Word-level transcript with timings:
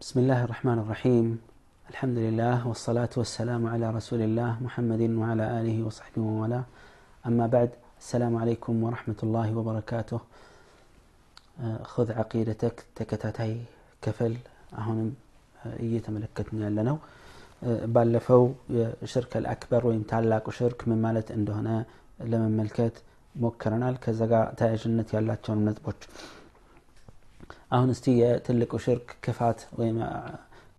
بسم 0.00 0.20
الله 0.20 0.44
الرحمن 0.44 0.78
الرحيم 0.78 1.26
الحمد 1.90 2.18
لله 2.18 2.68
والصلاة 2.68 3.10
والسلام 3.16 3.62
على 3.66 3.86
رسول 3.90 4.20
الله 4.22 4.50
محمد 4.60 5.02
وعلى 5.20 5.44
آله 5.60 5.76
وصحبه 5.86 6.22
ومن 6.22 6.52
أما 7.24 7.46
بعد 7.46 7.70
السلام 8.02 8.34
عليكم 8.36 8.74
ورحمة 8.84 9.20
الله 9.22 9.48
وبركاته 9.58 10.20
خذ 11.92 12.08
عقيدتك 12.20 12.76
ተከታታይ 12.98 13.52
ክፍል 14.04 14.34
አሁንም 14.80 15.08
እየተመለከትን 15.84 16.58
ያለ 16.66 16.78
ነው 16.88 16.96
ባለፈው 17.94 18.42
የሽርክ 18.78 19.32
አልአክበር 19.40 19.82
ወይም 19.88 20.02
ታላቁ 20.12 20.46
ሽርክ 20.58 20.80
ምን 20.90 21.00
ማለት 21.06 21.28
እንደሆነ 21.38 21.68
ለመመልከት 22.32 22.96
ሞክረናል 23.34 23.96
ከዛ 24.04 24.20
ጋር 24.32 24.44
ተያያዥነት 24.60 25.08
ያላቸውን 25.16 25.64
ነጥቦች 25.68 26.00
አሁን 27.75 27.89
እስቲ 27.95 28.05
የትልቁ 28.21 28.73
ሽርክ 28.85 29.07
ክፋት 29.25 29.59
ወይም 29.79 29.97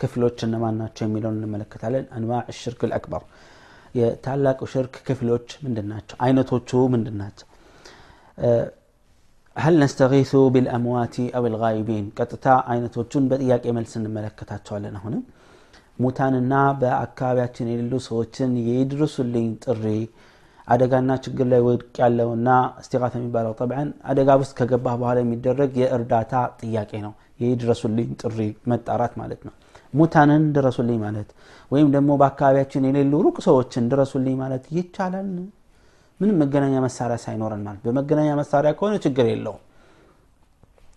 ክፍሎች 0.00 0.38
እነማን 0.46 0.78
ናቸው 0.82 1.04
የሚለውን 1.06 1.36
እንመለከታለን 1.40 2.06
አንዋዕ 2.16 2.44
ሽርክ 2.60 2.80
አልአክበር 2.88 3.24
የታላቁ 3.98 4.60
ሽርክ 4.72 4.94
ክፍሎች 5.08 5.48
ምንድን 5.64 5.86
ናቸው 5.94 6.16
አይነቶቹ 6.26 6.70
ምንድን 6.94 7.18
ናቸው 7.22 7.48
هل 9.56 9.74
نستغيث 9.82 10.32
بالأموات 10.54 11.16
أو 11.36 11.44
الغائبين 11.50 12.04
ቀጥታ 12.18 12.46
አይነቶቹን 12.72 13.24
በጥያቄ 13.30 13.64
መልስ 13.76 13.92
እንመለከታቸዋለን 13.98 14.94
አሁንም 15.00 15.22
ሙታንና 16.04 16.54
በአካባቢያችን 16.80 17.68
የሌሉ 17.72 17.92
ሰዎችን 18.08 18.50
የድረሱልኝ 18.68 19.46
ጥሪ 19.64 19.84
አደጋና 20.69 21.11
ችግር 21.23 21.47
ላይ 21.51 21.61
ወድቅ 21.67 21.93
ያለውና 22.01 22.49
እስቲጋት 22.81 23.13
የሚባለው 23.17 23.53
ጠብዓን 23.59 23.89
አደጋ 24.11 24.29
ውስጥ 24.41 24.53
ከገባህ 24.59 24.95
በኋላ 25.01 25.17
የሚደረግ 25.23 25.71
የእርዳታ 25.81 26.33
ጥያቄ 26.61 26.91
ነው። 27.05 27.13
የድረሱልኝ 27.43 28.09
ጥሪ 28.21 28.39
መጣራት 28.71 29.13
ማለት 29.21 29.41
ነው። 29.47 29.53
ሙታንን 29.93 30.43
ድረሱልኝ 30.55 30.97
ማለት 31.05 31.29
ወይም 31.71 31.87
ደግሞ 31.95 32.09
በአካባቢያችን 32.21 32.85
የሌሉ 32.89 33.13
ሩቅ 33.25 33.37
ሰዎችን 33.47 33.87
ድረሱልኝ 33.91 34.35
ማለት 34.41 34.65
ይቻላል? 34.77 35.29
ምንም 36.19 36.37
መገናኛ 36.41 36.75
መሳሪያ 36.85 37.17
ሳይኖረን 37.23 37.61
ማለት 37.67 37.81
በመገናኛ 37.85 38.29
መሳሪያ 38.41 38.71
ከሆነ 38.79 38.95
ችግር 39.05 39.25
የለውም። 39.31 39.63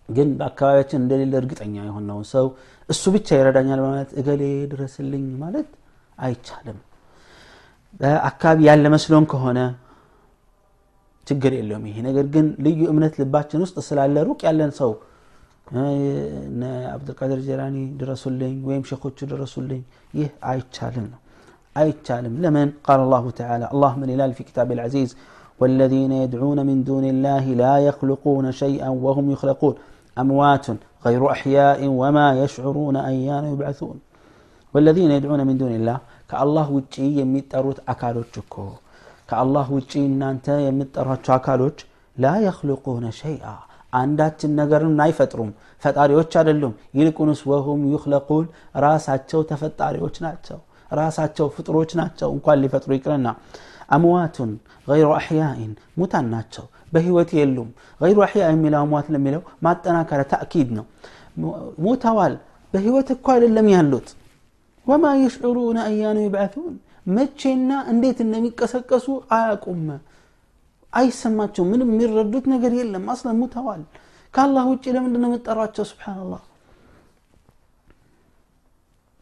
ግን 0.09 0.29
በአካባቢያችን 0.39 0.99
እንደሌለ 1.01 1.33
እርግጠኛ 1.41 1.75
የሆነውን 1.85 2.25
ሰው 2.33 2.45
እሱ 2.89 3.03
ብቻ 3.15 3.27
ይረዳኛል 3.39 3.81
ማለት 3.85 4.09
እገሌ 4.19 4.41
ድረስልኝ 4.71 5.25
ማለት 5.43 5.69
አይቻልም 6.17 6.79
በአካባቢ 8.00 8.58
ያለ 8.68 8.86
መስሎን 8.94 9.24
ከሆነ 9.32 9.60
ችግር 11.26 11.52
የለውም 11.58 11.84
ይሄ 11.90 11.96
ነገር 12.08 12.26
ግን 12.34 12.46
ልዩ 12.66 12.80
እምነት 12.92 13.14
ልባችን 13.20 13.62
ውስጥ 13.66 13.76
ስላለ 13.88 14.16
ሩቅ 14.28 14.40
ያለን 14.48 14.70
ሰው 14.80 14.92
አብዱልቃድር 16.94 17.40
ጀላኒ 17.48 17.76
ድረሱልኝ 18.00 18.54
ወይም 18.68 18.84
ሼኮቹ 18.90 19.18
ድረሱልኝ 19.32 19.82
ይህ 20.18 20.28
አይቻልም 20.50 21.06
ነው 21.12 21.20
አይቻልም 21.80 22.36
ለምን 22.44 22.68
ቃል 22.86 23.00
አላሁ 23.06 23.24
ተዓላ 23.40 23.64
አላህ 23.74 23.92
ምን 24.02 24.10
ይላል 24.14 24.32
ፊ 24.38 24.46
ኪታብ 24.48 24.70
ልዓዚዝ 24.80 25.12
والذين 25.60 26.12
يدعون 26.24 26.58
من 26.68 26.78
دون 26.88 27.04
الله 27.12 27.44
لا 27.62 27.74
يخلقون 27.88 28.46
شيئا 28.62 28.88
وهم 29.04 29.26
يخلقون 29.34 29.74
أموات 30.22 30.66
غير 31.06 31.22
أحياء 31.34 31.80
وما 32.00 32.26
يشعرون 32.42 32.96
أيان 33.10 33.44
يبعثون 33.52 33.96
والذين 34.74 35.10
يدعون 35.18 35.40
من 35.48 35.54
دون 35.62 35.72
الله 35.80 35.98
ከአላህ 36.33 36.67
ውጪ 36.75 36.95
የሚጠሩት 37.17 37.79
አካሎች 37.91 38.33
እኮ 38.41 38.55
ከአላህ 39.29 39.65
ውጪ 39.75 39.91
እናንተ 40.07 40.45
የምትጠሯቸው 40.63 41.33
አካሎች 41.35 41.77
ላ 42.17 42.31
የክልቁነ 42.43 43.05
ሸይአ 43.17 43.51
አንዳችን 43.93 44.55
ነገርን 44.59 45.01
አይፈጥሩም 45.05 45.49
ፈጣሪዎች 45.83 46.31
አይደሉም 46.39 46.73
ይልቁንስ 46.99 47.41
ወሁም 47.51 47.81
ዩክለቁን 47.91 48.45
ራሳቸው 48.85 49.41
ተፈጣሪዎች 49.51 50.15
ናቸው 50.25 50.59
ራሳቸው 50.91 51.47
ፍጡሮች 51.57 51.93
ናቸው 52.01 52.31
እንኳን 52.35 52.59
ሊፈጥሩ 52.63 52.91
ይቅርና 52.97 53.27
አምዋቱን 53.97 54.51
ገይሩ 54.87 55.11
አሕያኢን 55.19 55.71
ሙታን 55.99 56.27
ናቸው 56.33 56.65
በህይወት 56.93 57.31
የሉም 57.39 57.69
ገይሩ 58.01 58.19
አሕያ 58.27 58.49
የሚለው 58.51 58.81
አምዋት 58.85 59.07
ለሚለው 59.15 59.43
ማጠናከረ 59.67 60.21
ታእኪድ 60.33 60.71
ነው 60.79 60.87
ሙተዋል 61.85 62.35
በህይወት 62.73 63.09
እኮ 63.17 63.27
አይደለም 63.35 63.69
ያሉት 63.75 64.09
ወማ 64.85 65.05
የሽዑሩነ 65.19 65.77
አያኑ 65.87 66.17
ይብዓቱን 66.23 66.73
መቼና 67.09 67.71
እንዴት 67.91 68.17
እንደሚቀሰቀሱ 68.25 69.05
አያቁም 69.35 69.83
አይሰማቸው 70.93 71.63
ምንም 71.69 71.89
የሚረዱት 71.93 72.45
ነገር 72.53 72.73
የለም። 72.79 73.05
አስለን 73.13 73.37
ሙተዋል 73.41 73.81
ከአላህ 74.33 74.63
ውጭ 74.71 74.85
ለምንድን 74.95 75.21
ነው 75.23 75.29
የምጠራቸው 75.31 75.85
ስብሓንላህ 75.91 76.41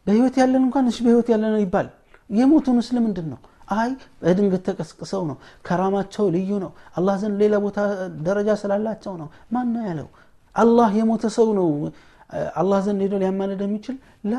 በህይወት 0.06 0.36
ያለን 0.40 0.62
እንኳን 0.66 0.86
እሺ 0.90 0.98
በህይወት 1.06 1.28
ያለን 1.32 1.56
ይባል። 1.64 1.88
የሞቱንስ 2.30 2.88
ለምንድን 2.96 3.26
ነው? 3.32 3.40
አይ 3.74 3.90
በድንገት 4.22 4.62
ተቀስቅሰው 4.68 5.22
ነው። 5.30 5.36
ከራማቸው 5.66 6.24
ልዩ 6.34 6.50
ነው። 6.64 6.70
አላህ 6.96 7.14
ዘንድ 7.22 7.36
ሌላ 7.42 7.54
ቦታ 7.64 7.78
ደረጃ 8.26 8.48
ስላላቸው 8.62 9.14
ነው። 9.20 9.28
ማን 9.54 9.74
ያለው? 9.88 10.08
አላህ 10.56 10.88
የሞተ 10.98 11.24
ሰው 11.36 11.48
ነው። 11.58 11.68
አላህ 12.60 12.78
ዘንድ 12.86 13.00
ሄዶ 13.04 13.14
ሊያማልድ 13.22 13.60
የሚችል? 13.66 13.96
ላ 14.26 14.34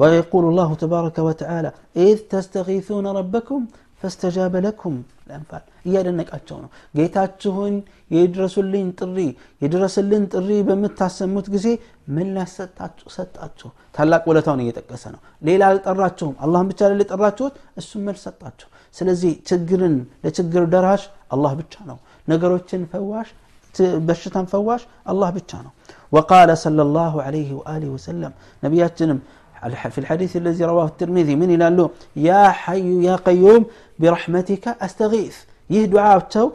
ويقول 0.00 0.44
الله 0.50 0.70
تبارك 0.84 1.16
وتعالى 1.28 1.70
إذ 2.06 2.16
تستغيثون 2.32 3.06
ربكم 3.18 3.60
فاستجاب 4.00 4.54
لكم 4.66 4.94
الأنفال 5.26 5.62
እያደነቃቸው 5.88 6.56
ነው 6.62 6.70
ጌታችሁን 6.98 7.74
የድረሱልኝ 8.16 8.86
ጥሪ 9.00 9.18
የድረስልን 9.62 10.24
ጥሪ 10.34 10.48
በምታሰሙት 10.68 11.46
ጊዜ 11.54 11.66
ምላሽ 12.16 12.50
ሰጣችሁ 13.16 13.68
ታላቅ 13.96 14.22
ውለታውን 14.30 14.62
እየጠቀሰ 14.64 15.04
ነው 15.14 15.20
ሌላ 15.48 15.62
አልጠራችሁም 15.72 16.34
አላህን 16.46 16.68
ብቻ 16.72 16.80
ላይ 16.90 16.98
የጠራችሁት 17.04 17.54
እሱም 17.82 18.02
መልስ 18.08 18.22
ሰጣችሁ 18.28 18.68
ስለዚህ 18.94 19.32
ችግርን 19.50 19.96
ለችግር 20.24 20.64
ደራሽ 20.74 21.02
አላህ 21.36 21.54
ብቻ 21.62 21.74
ነው 21.90 21.98
ነገሮችን 22.32 22.84
ፈዋሽ 22.92 23.30
በሽታን 24.08 24.46
ፈዋሽ 24.54 24.84
አላህ 25.12 25.30
ብቻ 25.38 25.52
ነው 25.66 25.72
وقال 26.12 26.50
صلى 26.64 26.82
الله 26.86 27.14
عليه 27.26 27.50
وآله 27.58 27.88
وسلم 27.96 28.32
نبياتنا 28.64 29.16
في 29.94 29.98
الحديث 30.02 30.32
الذي 30.42 30.62
رواه 30.72 30.86
الترمذي 30.92 31.34
من 31.42 31.48
إلى 31.54 31.66
له 31.76 31.86
يا 32.28 32.42
حي 32.62 32.88
يا 33.08 33.14
قيوم 33.26 33.62
برحمتك 34.00 34.64
أستغيث 34.86 35.36
ይህ 35.74 35.84
ዱዓቸው 35.92 36.46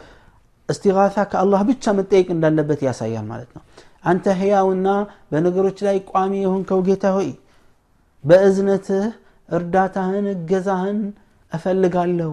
እስቲጋታ 0.70 1.18
ከአላህ 1.32 1.62
ብቻ 1.70 1.84
መጠየቅ 1.98 2.28
እንዳለበት 2.36 2.80
ያሳያል 2.88 3.26
ማለት 3.32 3.50
ነው 3.56 3.64
አንተ 4.10 4.26
ህያውና 4.42 4.88
በነገሮች 5.32 5.80
ላይ 5.88 5.98
ቋሚ 6.12 6.34
የሆንከው 6.44 6.80
ጌታ 6.88 7.06
ሆይ 7.16 7.30
በእዝነትህ 8.24 9.04
እርዳታህን 9.50 10.26
እገዛህን 10.36 11.00
እፈልጋለሁ 11.52 12.32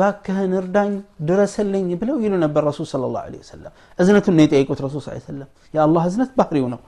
ባክህን 0.00 0.52
እርዳኝ 0.60 0.92
ድረስልኝ 1.28 1.88
ብለው 2.00 2.16
ይሉ 2.24 2.34
ነበር 2.44 2.62
ረሱል 2.70 2.86
ስለ 2.92 3.02
ላሁ 3.14 3.34
ወሰለም 3.42 3.72
እዝነቱን 4.02 4.34
ነው 4.38 4.44
የጠየቁት 4.46 4.80
ረሱል 4.86 5.02
ስ 5.06 5.18
ሰለም 5.30 5.48
የአላህ 5.76 6.04
እዝነት 6.10 6.30
ባህሪው 6.40 6.66
ነው 6.74 6.80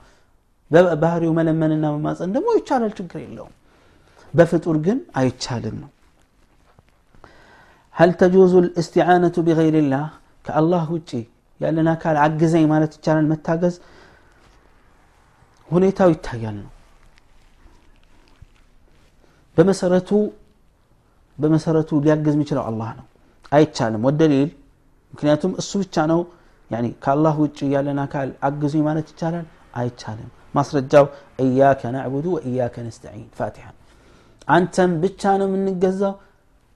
ባህሪው 1.03 1.31
መለመንና 1.39 1.85
መማፀን 1.95 2.31
ደግሞ 2.35 2.47
ይቻላል 2.59 2.93
ችግር 2.99 3.19
የለውም 3.25 3.53
በፍጡር 4.33 4.77
ግን 4.87 4.99
አይቻልም 5.21 5.75
ነው 5.83 5.89
هل 7.95 8.09
تجوز 8.21 8.53
الاستعانة 8.63 9.35
بغير 9.47 9.75
الله 9.83 10.05
كالله 10.45 10.85
وجي 10.95 11.23
ያለን 11.61 11.87
አካል 11.93 12.15
አግዘኝ 12.25 12.63
ማለት 12.71 12.91
ይቻላል 12.97 13.25
መታገዝ 13.31 13.75
ሁኔታው 15.69 16.09
ይታያል 16.13 16.55
ነው 16.63 16.71
በመሰረቱ 19.57 20.09
በመሰረቱ 21.37 21.89
ሊያግዝ 22.05 22.33
የሚችለው 22.37 22.63
አላህ 22.69 22.89
ነው 22.99 23.05
አይቻልም 23.51 24.03
ወደሊል 24.09 24.49
ምክንያቱም 25.13 25.51
እሱ 25.61 25.71
ብቻ 25.83 25.95
ነው 26.11 26.19
ከአላህ 27.03 27.35
ውጭ 27.43 27.59
ያለን 27.75 27.99
አካል 28.05 28.29
አግዙኝ 28.47 28.81
ማለት 28.89 29.07
ይቻላል 29.13 29.45
አይቻልም 29.81 30.31
ማስረጃው 30.57 31.05
እያከ 31.43 31.81
ናዕቡዱ 31.95 32.25
ወእያከ 32.35 32.75
ነስተዒን 32.87 33.27
ፋቲሓ 33.39 33.67
አንተም 34.47 34.91
ብቻ 35.03 35.31
ነው 35.41 35.47
የምንገዛው 35.49 36.13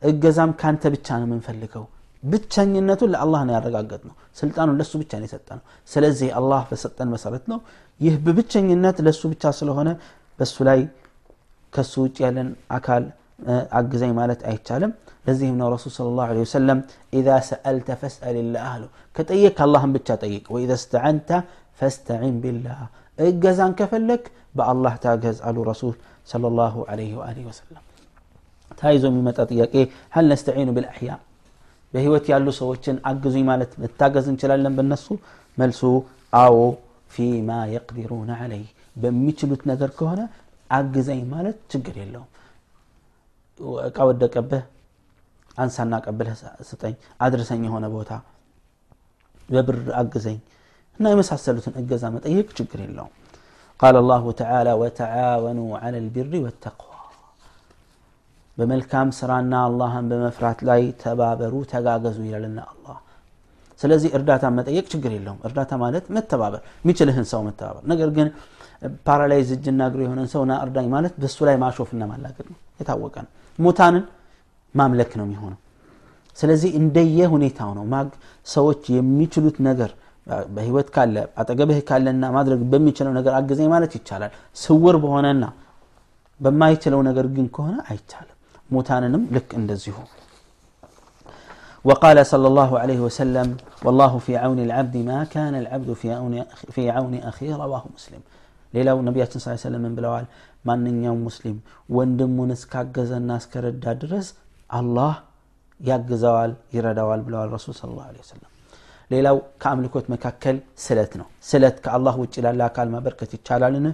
እገዛም 0.01 0.51
ካንተ 0.61 0.83
ብቻ 0.95 1.07
ነው 1.21 1.27
የምንፈልገው 1.27 1.85
ብቸኝነቱን 2.23 3.09
ለአላህ 3.13 3.41
ነው 3.47 3.53
ያረጋገጥ 3.57 4.01
ነው 4.09 4.15
ስልጣኑን 4.39 4.77
ለሱ 4.79 4.93
ብቻ 5.01 5.11
ነው 5.21 5.27
የሰጠ 5.27 5.47
ነው 5.57 5.63
ስለዚህ 5.89 6.29
አላህ 6.39 6.61
በሰጠን 6.69 7.09
መሰረት 7.15 7.45
ነው 7.51 7.59
ይህ 7.99 8.15
በብቸኝነት 8.25 8.97
ለሱ 9.07 9.21
ብቻ 9.33 9.51
ስለሆነ 9.59 9.89
በሱ 10.39 10.55
ላይ 10.69 10.79
ከሱ 11.73 11.93
ውጭ 12.05 12.17
ያለን 12.25 12.49
አካል 12.77 13.03
አግዘኝ 13.79 14.11
ማለት 14.19 14.41
አይቻልም 14.49 14.91
ለዚህም 15.27 15.55
ነው 15.61 15.67
ረሱል 15.73 15.91
ስለ 15.95 16.07
ላሁ 16.19 16.37
ወሰለም 16.43 16.79
ኢዛ 17.19 17.29
ሰአልተ 17.49 17.97
ፈስአል 18.01 18.37
ላህ 18.53 18.67
አሉ 18.73 18.83
ከጠየቅ 19.15 19.57
አላህን 19.65 19.91
ብቻ 19.97 20.17
ጠይቅ 20.23 20.45
ወኢዛ 20.55 20.73
ስተዓንተ 20.83 21.29
ፈስተዒን 21.79 22.35
ቢላህ 22.43 22.79
እገዛን 23.29 23.71
ከፈለክ 23.79 24.23
በአላህ 24.57 24.93
ታገዝ 25.05 25.37
አሉ 25.49 25.57
ረሱል 25.71 25.95
صلى 26.31 26.47
الله 26.51 26.75
عليه 26.91 27.11
وآله 27.19 27.43
وسلم 27.49 27.83
ተያይዞ 28.79 29.03
የሚመጣ 29.09 29.37
ጥያቄ 29.51 29.73
هل 30.15 30.25
نستعين 30.31 30.69
بالأحياء 30.75 31.19
በህይወት 31.93 32.25
ያሉ 32.31 32.47
ሰዎችን 32.61 32.95
አግዙኝ 33.09 33.43
ማለት 33.51 33.71
መታገዝ 33.81 34.25
እንችላለን 34.31 34.73
በነሱ 34.77 35.05
መልሱ 35.57 35.81
አዎ 36.33 36.57
ፊማ 37.13 37.49
የቅዲሩነ 37.73 38.29
ዓለይህ 38.41 38.69
በሚችሉት 38.95 39.61
ነገር 39.71 39.89
ከሆነ 39.99 40.21
አግዘኝ 40.69 41.21
ማለት 41.33 41.57
ችግር 41.73 41.95
የለውም 42.01 42.29
እቃ 43.89 43.97
ወደቀብህ 44.09 44.63
አንሳና 45.63 45.93
ቀብለህ 46.05 46.35
ስጠኝ 46.69 46.95
አድርሰኝ 47.25 47.61
የሆነ 47.67 47.85
ቦታ 47.95 48.11
በብር 49.49 49.79
አግዘኝ 50.01 50.37
እና 50.99 51.05
የመሳሰሉትን 51.13 51.73
እገዛ 51.81 52.03
መጠየቅ 52.17 52.49
ችግር 52.59 52.81
የለውም 52.85 53.13
قال 53.79 53.95
الله 54.03 54.23
تعالى 54.41 54.73
وتعاونوا 54.81 55.71
على 55.83 55.97
البر 56.03 56.33
والتقوى 56.43 56.95
በመልካም 58.57 59.07
ስራና 59.17 59.53
አላህን 59.67 60.05
በመፍራት 60.11 60.59
ላይ 60.69 60.81
ተባበሩ 61.01 61.53
ተጋገዙ 61.71 62.17
ይላልና 62.27 62.59
አላህ 62.71 62.97
ስለዚህ 63.79 64.09
እርዳታ 64.17 64.45
መጠየቅ 64.57 64.85
ችግር 64.93 65.11
የለውም 65.15 65.41
እርዳታ 65.47 65.71
ማለት 65.83 66.05
መተባበር 66.15 66.61
የሚችልህን 66.83 67.25
ሰው 67.31 67.41
መተባበር 67.47 67.83
ነገር 67.91 68.09
ግን 68.17 68.27
ፓራላይዝ 69.07 69.49
እጅና 69.57 69.81
እግሩ 69.89 69.99
የሆነን 70.05 70.27
ሰው 70.33 70.41
ና 70.49 70.55
እርዳኝ 70.65 70.87
ማለት 70.95 71.13
በሱ 71.21 71.37
ላይ 71.49 71.55
ማሾፍና 71.63 72.03
ማላገጥ 72.11 72.47
ነው 72.53 72.59
የታወቀ 72.81 73.15
ነው 73.25 73.31
ሙታንን 73.59 74.03
ማምለክ 74.75 75.11
ነው 75.19 75.25
የሚሆነው 75.27 75.59
ስለዚህ 76.37 76.71
እንደየ 76.81 77.19
ሁኔታው 77.35 77.71
ነው 77.77 77.85
ሰዎች 78.55 78.81
የሚችሉት 78.97 79.57
ነገር 79.69 79.93
በህይወት 80.55 80.87
ካለ 80.95 81.15
አጠገብህ 81.41 81.79
ካለና 81.89 82.23
ማድረግ 82.37 82.61
በሚችለው 82.71 83.13
ነገር 83.19 83.33
አግዘኝ 83.39 83.67
ማለት 83.75 83.91
ይቻላል 83.97 84.31
ስውር 84.63 84.95
በሆነና 85.03 85.45
በማይችለው 86.39 87.01
ነገር 87.09 87.27
ግን 87.35 87.45
ከሆነ 87.57 87.75
አይቻልም 87.91 88.37
ሙታንንም 88.75 89.25
ልክ 89.37 89.49
እንደዚሁ 89.61 89.97
وقال 91.85 92.17
صلى 92.25 92.47
الله 92.51 92.71
عليه 92.83 92.99
وسلم 93.07 93.47
والله 93.85 94.13
في 94.25 94.31
عون 94.43 94.59
العبد 94.67 94.95
ما 95.09 95.19
كان 95.33 95.53
العبد 95.63 95.89
في 96.01 96.07
عون 96.17 96.33
في 96.75 96.83
عون 96.95 97.13
اخيه 97.31 97.53
رواه 97.63 97.83
مسلم 97.95 98.23
ሌላው 98.73 98.97
ነቢያችን 99.07 99.41
ስ 99.43 99.53
ሰለም 99.65 99.81
ምን 99.85 99.93
ብለዋል 99.97 100.25
ማንኛውም 100.67 101.21
ሙስሊም 101.27 101.57
ወንድሙን 101.97 102.51
እስካገዘና 102.55 103.29
እስከረዳ 103.41 103.85
ድረስ 104.01 104.27
አላህ 104.79 105.13
ያግዘዋል 105.79 106.51
ይረዳዋል 106.75 107.21
ብለዋል 107.27 107.49
ረሱል 107.55 107.75
ስለ 107.79 107.89
ላ 107.99 108.09
ወሰለም 108.23 108.50
ሌላው 109.11 109.37
ከአምልኮት 109.61 110.05
መካከል 110.13 110.55
ስለት 110.85 111.13
ነው 111.19 111.27
ስለት 111.49 111.75
ከአላህ 111.85 112.15
ውጭ 112.23 112.35
ላለ 112.45 112.61
አካል 112.69 112.87
ማበርከት 112.95 113.31
ይቻላልን 113.37 113.85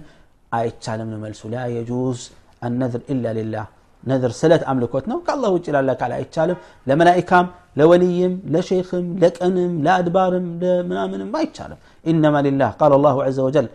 አይቻልም 0.52 1.08
ነው 1.12 1.18
መልሱ 1.24 1.42
ላ 1.52 1.62
የጁዝ 1.76 2.20
አነዝር 2.66 3.02
ኢላ 3.12 3.26
ሊላህ 3.38 3.66
ነዝር 4.04 4.32
ስለት 4.40 4.62
አምልኮት 4.70 5.04
ነው 5.10 5.18
ከአላህ 5.26 5.50
ውጭ 5.56 5.66
ላለ 5.76 5.90
አካል 5.96 6.12
አይቻልም 6.18 6.58
ለመላኢካም 6.86 7.46
ለወልይም 7.76 8.34
ለሼክም 8.54 9.06
ለቀንም 9.22 9.72
ለአድባርም 9.86 10.46
ለምናምንም 10.62 11.30
አይቻልም 11.40 11.78
ኢነማ 12.04 12.42
ሊላህ 12.46 12.70
ቃል 12.80 12.92
አላሁ 12.98 13.16
ዘ 13.36 13.46
ወጀል 13.46 13.68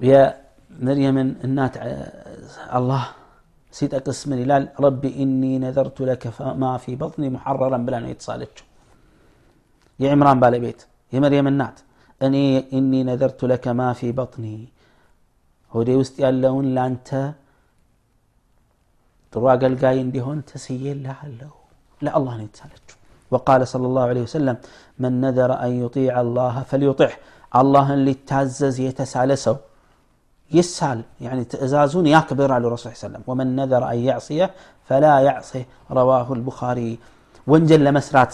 የመርየምን 0.00 1.28
እናት 1.46 1.74
አላህ 2.78 3.04
ሲጠቅስ 3.74 4.20
ምን 4.30 4.38
ይላል 4.42 4.64
ረቢ 4.84 5.02
ኢኒ 5.22 5.42
ነዘርቱ 5.64 6.06
ለከ 6.08 6.24
ማ 6.62 6.72
ፊ 6.84 6.94
በጥኒ 7.00 7.24
ሙሐረረን 7.34 7.84
ብላ 7.86 7.96
ነው 8.04 8.10
የተሳለችው 8.12 8.66
የዕምራን 10.04 10.40
ባለቤት 10.42 10.80
የመርየም 11.14 11.48
እናት 11.52 11.78
እኔ 12.26 12.36
ኢኒ 12.78 12.92
ነዘርቱ 13.08 13.48
ለከ 13.52 13.74
ማ 13.78 13.88
ፊ 13.98 14.10
በጥኒ 14.18 14.46
ሆዴ 15.72 15.90
ውስጥ 16.02 16.16
ያለውን 16.24 16.68
ላንተ 16.76 17.08
ጥሩ 19.32 19.44
አገልጋይ 19.54 19.98
እንዲሆን 20.04 20.38
ተስዬልሃለሁ 20.50 21.54
ለአላህ 22.00 22.34
ነው 22.40 22.46
የተሳለችው 22.48 22.96
وقال 23.32 23.60
صلى 23.72 23.86
الله 23.90 24.04
عليه 24.10 24.24
وسلم 24.28 24.56
من 25.02 25.12
نذر 25.24 25.50
أن 25.66 25.70
يطيع 25.84 26.14
الله 26.24 26.54
فليطع 26.70 27.10
الله 27.60 27.88
للتعزز 28.06 28.76
يتسال 28.88 29.30
سو 29.44 29.56
يسال 30.50 30.98
يعني 31.24 31.42
تأزازون 31.52 32.06
يكبر 32.16 32.48
على 32.56 32.64
الرسول 32.68 32.86
صلى 32.86 32.92
الله 32.94 33.00
عليه 33.02 33.06
وسلم 33.08 33.24
ومن 33.30 33.46
نذر 33.60 33.82
أن 33.92 33.98
يعصيه 34.08 34.46
فلا 34.88 35.14
يعصيه 35.28 35.64
رواه 35.98 36.28
البخاري 36.38 36.90
وانجل 37.50 37.86
مسرات 37.98 38.32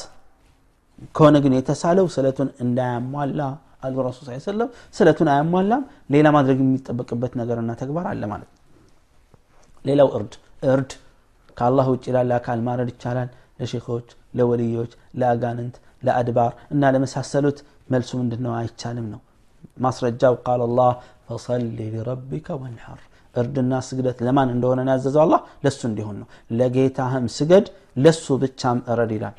ከሆነ 1.16 1.38
ግን 1.44 1.54
የተሳለው 1.58 2.06
ስለቱን 2.16 2.50
እንዳያሟላ 2.64 3.42
አሉ 3.84 3.96
ረሱ 4.08 4.20
ሰለም 4.46 4.70
ስለቱን 4.96 5.28
አያሟላም 5.34 5.84
ሌላ 6.14 6.28
ማድረግ 6.36 6.60
የሚጠበቅበት 6.64 7.34
ነገርና 7.42 7.72
ተግባር 7.82 8.06
አለ 8.12 8.24
ማለት 8.32 8.50
ነው። 8.50 8.56
ሌላው 9.86 10.10
እርድ 10.18 10.34
እርድ 10.68 10.92
ከአላህ 11.58 11.86
ውጭ 11.94 12.06
ላለ 12.16 12.32
አካል 12.40 12.60
ማረድ 12.68 12.90
ይቻላል። 12.94 13.30
ለሼኮች 13.60 14.08
ለወልዮች 14.38 14.92
ለአጋንንት 15.20 15.76
ለአድባር 16.04 16.52
እና 16.74 16.90
ለመሳሰሉት 16.94 17.60
መልሱ 17.92 18.12
ምንድነው? 18.22 18.54
አይቻልም 18.60 19.06
ነው። 19.14 19.22
ማስረጃው 19.78 20.36
ቃል 20.46 20.62
አላህ 20.68 20.90
ፈሰል 21.28 21.64
ሊረቢከ 21.78 22.48
ወንሐር። 22.62 23.00
እርድና 23.36 23.74
ስግደት 23.88 24.20
ለማን 24.26 24.50
እንደሆነ 24.54 24.86
ያዘዘው 24.90 25.22
አላ 25.24 25.36
ለሱ 25.66 25.82
እንዲሆን 25.90 26.16
ነው። 26.22 26.28
ለጌታህም 26.52 27.26
ስገድ 27.38 27.66
ለሱ 27.98 28.26
ብቻም 28.44 28.80
እረድ 28.92 29.12
ይላል። 29.18 29.36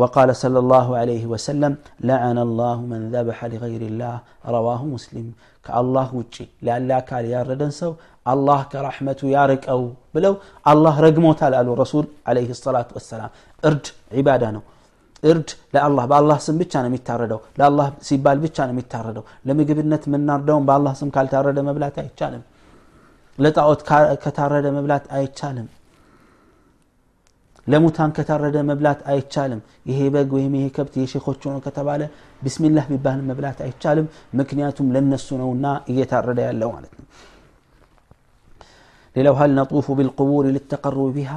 وقال 0.00 0.28
صلى 0.42 0.58
الله 0.64 0.86
عليه 1.00 1.24
وسلم 1.32 1.72
لعن 2.10 2.38
الله 2.46 2.76
من 2.92 3.00
ذبح 3.14 3.38
لغير 3.52 3.82
الله 3.90 4.16
رواه 4.56 4.80
مسلم 4.94 5.26
كالله 5.66 6.08
وجي 6.18 6.46
لألا 6.66 6.98
كال 7.08 7.24
ياردن 7.34 7.70
سو 7.80 7.92
الله 8.32 8.60
كرحمة 8.72 9.20
يارك 9.36 9.62
أو 9.74 9.80
بلو 10.14 10.34
الله 10.72 10.94
رقموت 11.06 11.40
على 11.46 11.56
الرسول 11.74 12.04
عليه 12.30 12.48
الصلاة 12.56 12.88
والسلام 12.96 13.30
ارد 13.68 13.84
عبادة 14.18 14.48
نو 14.56 14.62
እርድ 15.30 15.48
ለአላህ 15.74 16.04
በአላህ 16.10 16.36
ስም 16.44 16.56
ብቻ 16.62 16.72
ነው 16.82 16.88
የሚታረደው 16.90 17.40
ለአላህ 17.58 17.86
ሲባል 18.08 18.38
ብቻ 18.44 18.56
ነው 18.68 18.72
የሚታረደው 18.74 19.24
ለምግብነት 19.48 20.02
የምናርደውን 20.08 20.64
በአላህ 20.68 20.92
ስም 21.00 21.08
ካልታረደ 21.14 21.58
መብላት 21.68 21.96
አይቻልም 22.02 22.42
ለጣዖት 23.44 23.80
ከታረደ 24.22 24.66
መብላት 24.76 25.04
አይቻልም 25.18 25.66
ለሙታን 27.66 28.10
ከታረደ 28.16 28.58
መብላት 28.68 29.00
አይቻልም 29.12 29.60
ይሄ 29.90 29.98
በግ 30.14 30.30
ወይም 30.36 30.52
ይሄ 30.58 30.66
ከብት 30.76 30.94
የሼኮች 31.00 31.42
ሆኖ 31.48 31.56
ከተባለ 31.66 32.02
ቢስሚላህ 32.42 32.84
የሚባል 32.88 33.18
መብላት 33.30 33.58
አይቻልም 33.66 34.06
ምክንያቱም 34.40 34.88
ለነሱ 34.94 35.28
ነውና 35.42 35.66
እየታረደ 35.92 36.38
ያለው 36.48 36.70
ማለት 36.76 36.92
ነው 36.98 37.06
ሌላው 39.16 39.34
ሀል 39.40 39.52
ነጡፉ 39.58 39.86
ቢልቁቡር 39.98 40.44
ልተቀሩብ 40.56 41.08
ቢሃ 41.16 41.32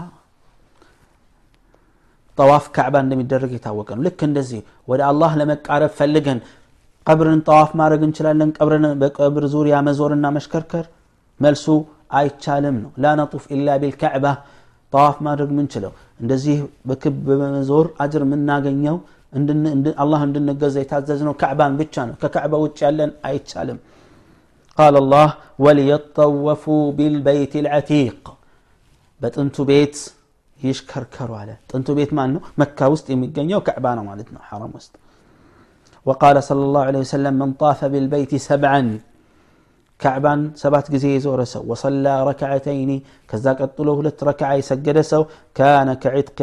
ጠዋፍ 2.38 2.66
ካዕባ 2.76 2.96
እንደሚደረግ 3.06 3.52
የታወቀ 3.56 3.90
ነው 3.98 4.04
ልክ 4.08 4.20
እንደዚህ 4.28 4.62
ወደ 4.92 5.02
አላህ 5.10 5.32
ለመቃረብ 5.40 5.92
ፈልገን 6.00 6.40
ቀብርን 7.08 7.42
ጠዋፍ 7.48 7.72
ማድረግ 7.80 8.02
እንችላለን 8.08 8.52
ቀብርን 8.58 8.86
በቀብር 9.02 9.44
ዙሪያ 9.54 9.76
መዞርና 9.88 10.26
መሽከርከር 10.38 10.86
መልሱ 11.40 11.66
አይቻልም 12.20 12.76
ነው 12.84 12.92
ላ 13.04 13.12
ነጡፍ 13.20 13.44
ኢላ 13.56 13.76
ቢልካዕባ 13.84 14.26
ጠዋፍ 14.94 15.16
ማድረግ 15.28 15.50
ምንችለው 15.58 15.92
እንደዚህ 16.22 16.58
በክብ 16.90 17.16
በመዞር 17.28 17.88
አጅር 18.04 18.24
የምናገኘው 18.28 18.98
አላህ 20.04 20.22
እንድንገዛ 20.28 20.76
የታዘዝ 20.82 21.22
ነው 21.28 21.34
ካዕባን 21.42 21.74
ብቻ 21.82 21.96
ነው 22.10 22.16
ከካዕባ 22.24 22.54
ውጭ 22.66 22.78
ያለን 22.88 23.14
አይቻልም 23.30 23.80
قال 24.78 24.96
الله 25.04 25.30
وليطوفوا 25.66 26.84
بالبيت 26.98 27.54
العتيق 27.64 28.22
በጥንቱ 29.22 29.56
ቤት 29.70 29.96
ይሽከርከሩ 30.60 31.30
አለ 31.42 31.50
ጥንቱ 31.72 31.88
ቤት 31.98 32.12
ማን 32.18 32.30
ነው 32.36 32.42
መካ 32.62 32.80
ውስጥ 32.94 33.06
የሚገኘው 33.14 33.60
ካዕባ 33.68 33.86
ነው 33.98 34.04
ማለት 34.12 34.30
ነው 34.36 34.42
ሐረም 34.50 34.74
ውስጥ 34.80 34.94
وقال 36.06 36.38
صلى 36.50 36.64
الله 36.68 36.84
عليه 36.90 37.02
وسلم 37.06 37.34
من 37.42 37.50
طاف 37.64 37.80
بالبيت 37.94 38.32
سبعا 38.50 38.82
ካዕባን 40.03 40.41
ሰባት 40.63 40.87
ጊዜ 40.95 41.07
የዞረ 41.13 41.41
ሰው 41.53 41.63
ወሰላ 41.71 42.07
ረክዓተይኒ 42.29 42.93
ከዛ 43.31 43.47
ቀጥሎ 43.61 43.89
ሁለት 44.01 44.21
ረክዓ 44.29 44.51
የሰገደ 44.59 44.99
ሰው 45.13 45.23
ካነ 45.59 45.89
ከዕጥቂ 46.03 46.39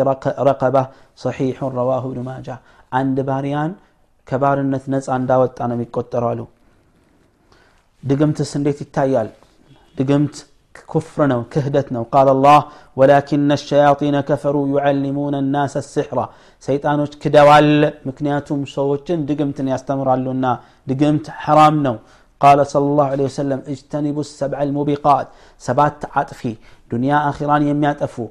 ረቀባ 0.50 0.78
ሰሒሑን 1.24 1.74
ረዋሁ 1.80 2.04
ብን 2.14 2.20
ማጃ 2.30 2.58
አንድ 3.00 3.20
ባሪያን 3.30 3.72
ከባርነት 4.30 4.86
ነፃ 4.94 5.08
እንዳወጣ 5.20 5.58
ነው 5.70 5.78
የሚቆጠረው 5.78 6.30
አሉ 6.34 6.42
ድግምትስ 8.04 8.52
እንዴት 8.60 8.80
ይታያል 8.86 9.30
ድግምት 10.00 10.36
كفر 10.92 11.20
نو 11.32 11.42
كهدت 11.54 11.88
نو 11.96 12.04
قال 12.16 12.28
الله 12.36 12.60
ولكن 13.00 13.50
الشياطين 13.58 14.16
كفروا 14.30 14.66
يعلمون 14.76 15.36
الناس 15.44 15.74
السحر 15.84 16.18
سيطانوش 16.66 17.12
كدوال 17.24 17.82
مكنياتهم 18.08 18.62
سووچن 18.76 19.20
دقمتن 19.30 19.68
يستمر 19.74 20.10
لنا 20.26 20.52
دقمت 20.90 21.26
حرام 21.44 21.76
نو 21.86 21.96
قال 22.41 22.59
صلى 22.73 22.87
الله 22.93 23.07
عليه 23.13 23.27
وسلم 23.31 23.61
اجتنبوا 23.73 24.25
السبع 24.29 24.59
الموبقات 24.67 25.27
سبات 25.67 25.99
عطفي 26.17 26.53
دنيا 26.93 27.17
آخران 27.31 27.63
يمياتفو 27.71 28.25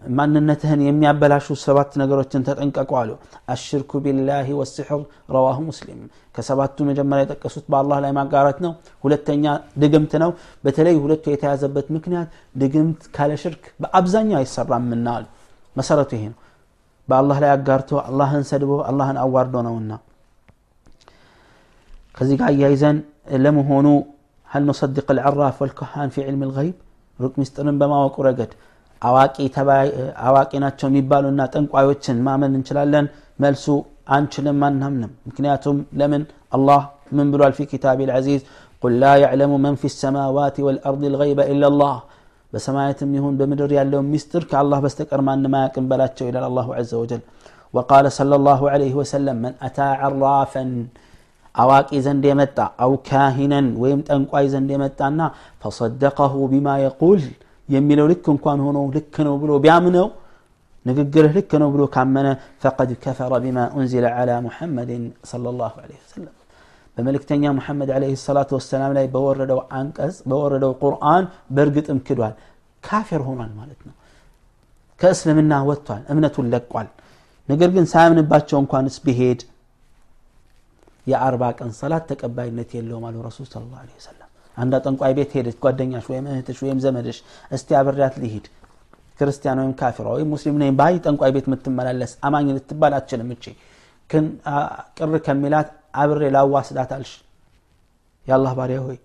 ማንነትህን 0.00 0.80
የሚያበላሹ 0.86 1.46
ሰባት 1.64 1.90
ነገሮችን 2.00 2.44
ተጠንቀቁ 2.46 2.90
አሉ 3.00 3.10
አሽርኩ 3.52 4.00
ቢላሂ 4.04 4.48
ወስሕር 4.60 5.00
ረዋሁ 5.34 5.58
ሙስሊም 5.68 6.00
ከሰባቱ 6.36 6.76
መጀመሪያ 6.90 7.24
የጠቀሱት 7.24 7.66
በአላህ 7.72 7.98
ላይ 8.04 8.12
ማጋራት 8.18 8.58
ነው 8.64 8.72
ሁለተኛ 9.04 9.44
ድግምት 9.82 10.14
ነው 10.22 10.30
በተለይ 10.66 10.96
ሁለቱ 11.04 11.24
የተያዘበት 11.34 11.86
ምክንያት 11.96 12.28
ድግምት 12.62 13.02
ካለ 13.16 13.32
ሽርክ 13.42 13.64
በአብዛኛው 13.84 14.38
አይሰራምና 14.40 15.06
አሉ 15.18 15.26
መሰረቱ 15.76 16.10
ይሄ 16.18 16.24
ነው 16.32 16.38
በአላህ 17.08 17.38
ላይ 17.44 17.52
አጋርቶ 17.56 17.92
አላህን 18.08 18.44
ሰድቦ 18.50 18.72
አላህን 18.90 19.18
አዋርዶ 19.26 19.54
ነውና 19.68 19.92
ከዚ 22.17 22.29
ጋር 22.41 22.47
አያይዘን 22.53 22.99
ለመሆኑ 23.45 23.87
هل 24.47 24.63
نصدق 24.71 25.07
العراف 25.15 25.55
والكهان 25.61 26.09
في 26.13 26.19
علم 26.27 26.41
الغيب 26.47 26.75
ሩቅ 27.19 27.33
ምስጢርን 27.41 27.77
በማወቁ 27.81 28.15
ረገድ 28.27 28.51
አዋቂ 30.27 30.51
ናቸው 30.63 30.87
የሚባሉና 30.89 31.41
ጠንቋዮችን 31.53 32.17
ማመን 32.27 32.53
እንችላለን 32.57 33.05
መልሱ 33.43 33.65
አንችልም 34.15 34.61
አናምንም 34.67 35.11
ምክንያቱም 35.29 35.77
ለምን 35.99 36.23
አላህ 36.57 36.81
ምን 37.17 37.27
ብሏል 37.33 37.53
ፊ 37.57 37.67
ኪታብ 37.73 37.99
ልዓዚዝ 38.09 38.41
قل 38.83 38.93
لا 39.03 39.13
يعلم 39.23 39.51
من 39.65 39.75
في 39.81 39.87
السماوات 39.91 40.57
والأرض 40.65 41.03
الغيب 41.11 41.39
إلا 41.53 41.67
الله 41.71 41.97
በሰማያትም 42.53 43.09
ይሁን 43.17 43.33
በምድር 43.39 43.71
ያለው 43.79 44.01
ሚስጥር 44.11 44.43
ከአላህ 44.49 44.79
በስተቀር 44.83 45.21
ማንም 45.27 45.53
አያቅም 45.59 45.85
በላቸው 45.89 46.25
ይላል 46.29 46.45
አላሁ 46.49 46.67
ዘ 46.91 46.93
ወጀል 47.03 47.21
وقال 47.75 48.05
صلى 48.19 48.35
الله 48.39 48.61
عليه 48.73 48.93
وسلم 49.01 49.35
من 49.45 49.53
أتى 49.67 49.87
عرافا 50.01 50.63
አዋቂ 51.57 51.89
ዘንድ 52.05 52.23
የመጣ 52.29 52.57
አው 52.83 52.93
ካሂነን 53.07 53.67
ወይም 53.83 53.99
ጠንቋይ 54.07 54.47
ዘንድ 54.53 54.69
የመጣና 54.75 55.19
ፈሰደቀሁ 55.63 56.33
ቢማ 56.51 56.77
የቁል 56.83 57.21
የሚለው 57.69 58.05
ልክ 58.11 58.25
እንኳን 58.33 58.59
ሆኖ 58.65 58.79
ልክ 58.95 59.15
ነው 59.27 59.35
ብሎ 59.41 59.53
ቢያምነው 59.63 60.07
ንግግርህ 60.85 61.31
ልክ 61.37 61.51
ነው 61.61 61.69
ብሎ 61.73 61.83
ካመነ 61.95 62.27
ፈቀድ 62.63 62.91
ከፈረ 63.03 63.33
ቢማ 63.45 63.59
ኡንዚለ 63.77 64.05
ዓላ 64.17 64.31
ሙሐመድን 64.45 65.03
صለ 65.31 65.45
ላሁ 65.61 65.73
ለ 65.81 65.93
ወሰለም 65.97 66.33
በመልእክተኛ 66.97 67.43
ሙሐመድ 67.57 67.89
ለ 68.03 68.13
ሰላት 68.21 68.51
ወሰላም 68.57 68.91
ላይ 68.97 69.05
በወረደው 69.15 69.59
አንቀጽ 69.79 70.15
በወረደው 70.29 70.71
ቁርአን 70.83 71.25
በእርግጥም 71.55 71.99
ክዷል 72.07 72.33
ካፊር 72.83 73.21
ሆኗል 73.27 73.51
ማለት 73.59 73.81
ነው 73.87 73.95
ከእስልምና 75.01 75.53
ወጥቷል 75.69 76.01
እምነቱን 76.13 76.47
ለቋል 76.53 76.87
ነገር 77.49 77.69
ግን 77.75 77.85
ሳያምንባቸው 77.91 78.57
እንኳንስ 78.63 78.95
ቢሄድ 79.05 79.41
የአርባ 81.07 81.43
ቀን 81.59 81.69
ሰላት 81.79 82.05
ተቀባይነት 82.11 82.69
የለውም 82.77 83.03
አሉ 83.09 83.17
ረሱል 83.27 83.45
ስለ 83.49 83.63
ላ 83.71 83.83
ወሰለም። 83.91 84.23
አንድ 84.57 84.73
ጠንቋይ 84.85 85.13
ቤት 85.17 85.31
ሄደች 85.37 85.57
ጓደኛሽ 85.63 86.05
ወይም 86.11 86.25
እህትሽ 86.31 86.59
ወይም 86.65 86.79
ዘመድሽ 86.85 87.17
እስቲ 87.51 87.69
አብሬያት 87.79 88.15
ልሂድ። 88.21 88.45
ክርስቲያን 89.19 89.59
ወይም 89.61 89.73
ካፊራ 89.79 90.07
ወይም 90.15 90.29
ሙስሊም 90.33 90.55
ነኝ 90.61 90.71
ባይ 90.79 90.95
ጠንቋይ 91.05 91.31
ቤት 91.35 91.45
የምትመላለስ 91.49 92.11
አማኝ 92.27 92.47
ልትባል 92.57 92.93
አትችልም 92.97 93.29
እቺ 93.35 93.45
ግን 94.09 94.25
ቅር 94.97 95.13
ከሚላት 95.25 95.69
አብሬ 96.01 96.23
ላዋስዳት 96.35 96.91
አልሽ። 96.97 97.13
የአላህ 98.25 98.53
ባሪያ 98.59 98.79
ሆይ 98.85 98.97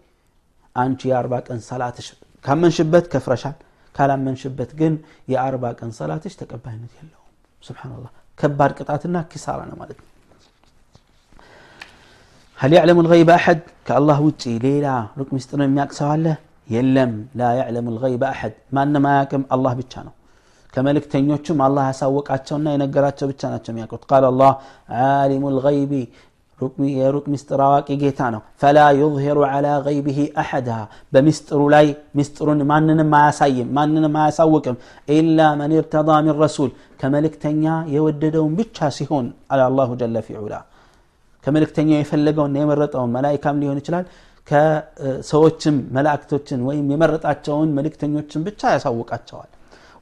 አንቺ 0.77 1.01
የአርባ 1.11 1.35
ቀን 1.47 1.61
ሰላትሽ 1.69 2.07
ካመንሽበት 2.45 3.05
ከፍረሻል 3.13 3.57
ካላመንሽበት 3.95 4.71
ግን 4.81 4.95
የአርባ 5.29 5.65
ቀን 5.81 5.91
ሰላትሽ 5.99 6.35
ተቀባይነት 6.41 6.93
የለውም። 6.99 7.29
ስብናላህ 7.65 8.11
ከባድ 8.39 8.73
ቅጣትና 8.79 9.17
ኪሳራ 9.33 9.61
ነው 9.71 9.77
ማለት 9.83 9.99
ነው 9.99 10.09
هل 12.63 12.73
يعلم 12.73 12.99
الغيب 13.01 13.31
أحد؟ 13.31 13.59
كالله 13.87 14.19
وتي 14.27 14.59
ليلا 14.65 14.97
لك 15.19 15.29
مستنم 15.35 15.71
مياك 15.75 15.93
سوالة 15.99 16.35
يلم. 16.75 17.13
لا 17.41 17.51
يعلم 17.59 17.87
الغيب 17.93 18.23
أحد. 18.33 18.53
ما 18.75 18.83
أنما 18.83 19.11
ياكم 19.19 19.43
الله 19.55 19.73
بيتشانو 19.79 20.13
كملك 20.75 21.05
تنيوتشم 21.13 21.59
الله 21.69 21.87
سوق 22.03 22.29
أتشونا 22.37 22.71
ينقراتشو 22.75 23.27
بيتشاناتشم 23.31 23.79
ياكوت 23.79 24.05
قال 24.11 24.25
الله 24.33 24.53
عالم 24.89 25.43
الغيب. 25.53 25.93
ركمي 26.63 26.91
يا 27.01 27.11
ركمي 27.17 27.35
استراك 27.41 27.89
فلا 28.61 28.87
يظهر 29.03 29.39
على 29.53 29.73
غيبه 29.87 30.19
أحدا. 30.43 30.79
بمستر 31.13 31.61
لاي 31.75 31.89
مستر 32.19 32.47
ما 32.71 32.77
اننا 32.79 33.05
ما 33.15 33.21
يسيم 33.29 33.69
ما 33.75 33.83
اننا 33.85 34.09
ما 34.17 34.23
يسوكم 34.29 34.75
إلا 35.19 35.47
من 35.61 35.71
ارتضى 35.79 36.17
من 36.27 36.35
رسول. 36.45 36.71
كملك 37.01 37.35
تنيا 37.43 37.75
يوددون 37.95 38.51
بتشا 38.57 38.89
سيهون. 38.97 39.27
على 39.51 39.65
الله 39.71 39.89
جل 40.01 40.17
في 40.27 40.35
علاه 40.43 40.65
ከመልእክተኛ 41.45 41.91
የፈለገውና 42.01 42.57
የመረጠውን 42.63 43.13
መላይካም 43.17 43.61
ሊሆን 43.63 43.81
ይችላል 43.83 44.05
ከሰዎችም 44.49 45.77
መላእክቶችን 45.97 46.61
ወይም 46.69 46.87
የመረጣቸውን 46.95 47.73
መልእክተኞችን 47.79 48.45
ብቻ 48.49 48.63
ያሳውቃቸዋል 48.77 49.51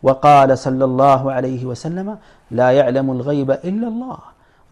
وقال 0.02 0.50
صلى 0.66 0.84
الله 0.90 1.22
عليه 1.36 1.62
وسلم 1.70 2.08
لا 2.50 2.68
يعلم 2.78 3.06
الغيب 3.16 3.50
إلا 3.70 3.86
الله 3.92 4.18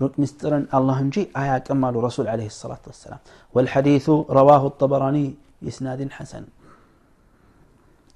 رك 0.02 0.14
مسترن 0.22 0.64
الله 0.76 0.96
نجي 1.06 1.22
آية 1.42 1.56
كمال 1.66 1.94
رسول 2.08 2.26
عليه 2.34 2.48
الصلاة 2.54 2.84
والسلام 2.88 3.20
والحديث 3.54 4.06
رواه 4.38 4.62
الطبراني 4.70 5.26
بإسناد 5.62 6.00
حسن 6.18 6.44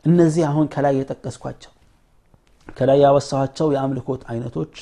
እነዚህ 0.04 0.42
አሁን 0.50 0.66
ከላይ 0.74 0.94
የጠቀስኳቸው 1.00 1.72
ከላይ 2.76 2.98
ያወሳኋቸው 3.04 3.66
የአምልኮት 3.74 4.22
አይነቶች 4.30 4.72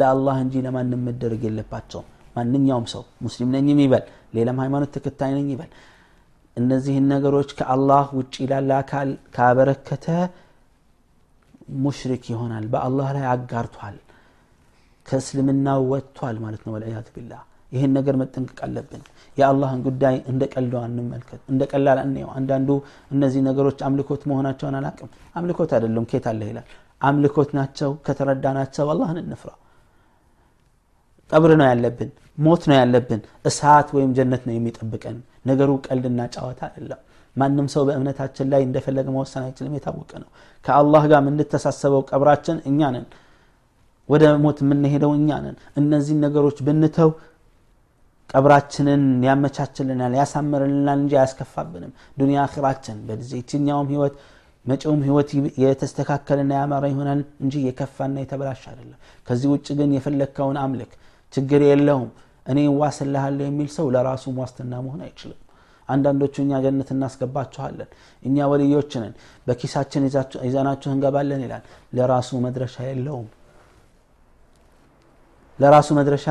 ለአላህ 0.00 0.36
እንጂ 0.44 0.54
ለማንም 0.66 1.04
መደረግ 1.08 1.42
የለባቸውም 1.48 2.08
ማንኛውም 2.36 2.86
ሰው 2.92 3.02
ሙስሊም 3.24 3.50
ነኝ 3.56 3.68
ይበል 3.80 4.04
ሌላም 4.34 4.60
ሃይማኖት 4.62 4.90
ተከታይ 4.96 5.32
ነኝ 5.38 5.48
ይበል 5.54 5.70
እነዚህን 6.56 7.06
ነገሮች 7.12 7.50
ከአላህ 7.58 8.06
ውጭ 8.18 8.36
ላለ 8.50 8.70
አካል 8.78 9.08
ካበረከተ 9.36 10.06
ሙሽሪክ 11.82 12.24
ይሆናል። 12.32 12.64
በአላህ 12.72 13.08
ላይ 13.16 13.24
አጋርቷል 13.32 13.96
ከእስልምና 15.06 15.68
ወጥቷል 15.90 16.36
ማለት 16.44 16.62
ነው። 16.66 16.72
ወልዕያዝ 16.76 17.08
ቢላህ 17.14 17.40
ይህን 17.72 17.92
ነገር 17.96 18.14
መጠንቀቅ 18.20 18.58
አለብን። 18.66 19.02
የአላህን 19.36 19.80
ጉዳይ 19.86 20.16
እንደ 20.30 20.42
ቀልዶ 20.52 20.74
አንመልከት 20.86 21.40
እንደ 21.52 21.62
ቀላል 21.72 21.98
አንየው። 22.04 22.30
አንዳንዱ 22.38 22.70
እነዚህ 23.10 23.40
ነገሮች 23.48 23.78
አምልኮት 23.86 24.22
መሆናቸውን 24.30 24.76
አላቅም 24.80 25.10
አምልኮት 25.36 25.72
አይደለም 25.76 26.06
ኬት 26.10 26.26
አለ 26.30 26.40
ይላል? 26.50 26.66
አምልኮት 27.00 27.50
ናቸው 27.58 27.90
ከተረዳ 28.06 28.46
ናቸው 28.58 28.86
አላህን 28.92 29.18
እንፍራ 29.22 29.50
ቀብር 31.30 31.50
ነው 31.60 31.66
ያለብን 31.70 32.10
ሞት 32.38 32.62
ነው 32.70 32.76
ያለብን 32.78 33.20
እሳት 33.44 33.88
ወይም 33.96 34.10
ጀነት 34.18 34.42
ነው 34.48 34.54
የሚጠብቀን። 34.56 35.16
ነገሩ 35.46 35.70
ቀልድና 35.86 36.20
ጨዋታ 36.34 36.60
አይደለም። 36.68 37.00
ማንም 37.36 37.66
ሰው 37.74 37.82
በእምነታችን 37.88 38.46
ላይ 38.52 38.62
እንደፈለገ 38.66 39.06
መወሰን 39.14 39.42
አይችልም። 39.46 39.74
የታወቀ 39.76 40.12
ነው። 40.22 40.28
ከአላህ 40.64 41.02
ጋር 41.10 41.20
የምንተሳሰበው 41.22 42.02
ቀብራችን 42.10 42.56
እኛ 42.70 42.80
ነን። 42.94 43.06
ወደ 44.08 44.24
ሞት 44.44 44.58
የምንሄደው 44.64 45.12
እኛ 45.18 45.30
ነን። 45.44 45.56
እነዚህን 45.80 46.20
ነገሮች 46.24 46.58
ብንተው 46.66 47.10
ቀብራችንን 48.30 49.04
ያመቻችልናል 49.26 50.12
ያሳምርልናል 50.18 50.98
እንጂ 51.04 51.14
አያስከፋብንም። 51.18 51.92
ዱኒያ 52.16 52.40
አኺራችን 52.44 52.98
በዚህኛውም 53.06 53.88
ህይወት 53.92 54.14
መጪውም 54.64 55.00
ህይወት 55.06 55.30
የተስተካከልና 55.62 56.52
ያማረ 56.58 56.84
ይሆናል 56.92 57.20
እንጂ 57.44 57.54
የከፋና 57.66 58.16
የተበላሽ 58.22 58.62
አይደለም። 58.70 58.98
ከዚህ 59.28 59.48
ውጭ 59.54 59.68
ግን 59.78 59.94
የፈለግከውን 59.96 60.58
አምልክ 60.64 60.92
ችግር 61.32 61.60
የለውም 61.68 62.08
እኔ 62.46 62.60
ዋስልሃለሁ 62.80 63.44
የሚል 63.48 63.68
ሰው 63.76 63.86
ለራሱ 63.94 64.24
ዋስትና 64.38 64.72
መሆን 64.84 65.00
አይችልም። 65.06 65.40
አንዳንዶቹ 65.88 66.34
እኛ 66.44 66.52
ጀነት 66.64 66.88
እናስገባችኋለን 66.94 67.88
እኛ 68.22 68.46
ወልዮች 68.50 68.92
ነን 69.02 69.14
በኪሳችን 69.46 70.02
ይዘናችሁ 70.46 70.90
እንገባለን 70.94 71.40
ይላል። 71.46 71.64
ለራሱ 71.96 72.30
መድረሻ 72.44 72.76
የለውም። 72.88 73.28
ለራሱ 75.58 75.88
መድረሻ 75.98 76.26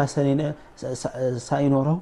ሳይኖረው 1.47 1.97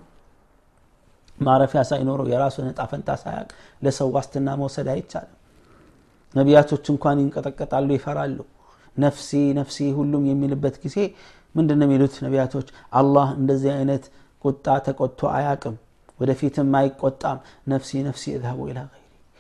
ማረፊያ 1.38 1.82
ሳይኖረው 1.90 2.28
የራሱን 2.32 2.68
እጣ 2.70 2.82
ፈንታ 2.92 3.10
ሳያቅ 3.24 3.50
ለሰው 3.82 4.08
ዋስትና 4.16 4.50
መውሰድ 4.62 4.88
አይቻልም። 4.94 5.34
ነቢያቶች 6.36 6.86
እንኳን 6.94 7.18
ይንቀጠቀጣሉ 7.24 7.90
ይፈራሉ። 7.98 8.40
ነፍሲ 8.96 9.30
ነፍሲ 9.58 9.78
ሁሉም 9.98 10.24
የሚልበት 10.30 10.76
ጊዜ 10.84 10.98
ምንድን 11.56 11.78
ነው 11.80 11.88
የሚሉት 11.88 12.16
ነቢያቶች? 12.26 12.68
አላህ 12.94 13.28
እንደዚህ 13.40 13.72
አይነት 13.76 14.04
ቁጣ 14.42 14.66
ተቆጥቶ 14.86 15.22
አያቅም 15.36 15.76
ወደፊትም 16.20 16.72
አይቆጣም። 16.80 17.38
ነፍሲ 17.72 18.00
ነፍሲ 18.08 18.24
እዝሀቡ 18.38 18.60
ኢላ 18.72 18.80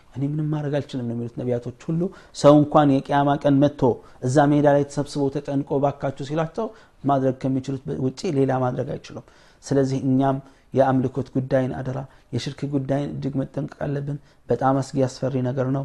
እኔ 0.10 0.24
ምንም 0.32 0.48
ማድረግ 0.54 0.74
አልችልም 0.78 1.06
ነው 1.08 1.14
የሚሉት 1.16 1.36
ነቢያቶች 1.42 1.80
ሁሉ። 1.88 2.02
ሰው 2.36 2.54
እንኳን 2.62 2.92
የቅያማ 2.94 3.30
ቀን 3.44 3.56
መጥቶ 3.64 3.82
እዛ 4.24 4.46
ሜዳ 4.52 4.68
ላይ 4.76 4.84
ተሰብስበው 4.90 5.30
ተጨንቆ 5.36 5.80
ባካችሁ 5.84 6.26
ሲላቸው 6.30 6.68
ማድረግ 7.04 7.36
ከሚችሉት 7.42 7.84
ውጪ 8.06 8.22
ሌላ 8.38 8.52
ማድረግ 8.64 8.88
አይችሉም። 8.96 9.26
ስለዚህ 9.64 10.00
እኛም 10.10 10.38
የአምልኮት 10.74 11.28
ጉዳይን 11.36 11.72
አደራ 11.80 12.00
የሽርክ 12.34 12.62
ጉዳይን 12.74 13.10
እጅግ 13.14 13.34
መጠንቀቅ 13.42 13.80
አለብን። 13.86 14.18
በጣም 14.50 14.76
አስጊ 14.82 14.98
አስፈሪ 15.08 15.36
ነገር 15.48 15.68
ነው። 15.78 15.84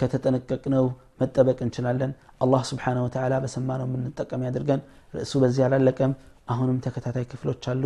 ከተጠነቀቅነው 0.00 0.84
መጠበቅ 1.21 1.57
እንችላለን 1.65 2.11
አላህ 2.43 2.61
ስብሓን 2.71 2.97
ወተላ 3.05 3.33
በሰማነው 3.43 3.87
የምንጠቀም 3.89 4.41
ያድርገን 4.47 4.81
ርዕሱ 5.17 5.33
በዚህ 5.43 5.63
አላለቀም 5.67 6.13
አሁንም 6.53 6.79
ተከታታይ 6.85 7.25
ክፍሎች 7.33 7.63
አሉ 7.73 7.85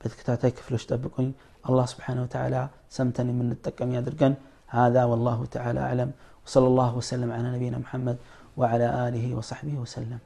በተከታታይ 0.00 0.52
ክፍሎች 0.60 0.84
ጠብቁኝ 0.92 1.28
الله 1.68 1.86
سبحانه 1.94 2.22
وتعالى 2.26 2.60
سمتني 2.96 3.32
من 3.40 3.48
التقم 3.56 3.88
يدرقن 3.96 4.34
هذا 4.78 5.02
والله 5.10 5.38
تعالى 5.56 5.80
أعلم 5.80 6.10
وصلى 6.46 6.66
الله 6.66 6.90
وسلم 7.00 7.30
على 7.36 7.48
نبينا 7.56 7.78
محمد 7.84 8.16
وعلى 8.56 8.86
آله 9.08 9.24
وصحبه 9.38 9.74
وسلم 9.84 10.18